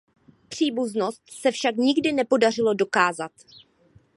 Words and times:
Příbuznost 0.49 1.21
se 1.31 1.51
však 1.51 1.75
nikdy 1.75 2.11
nepodařilo 2.11 2.73
dokázat. 2.73 3.31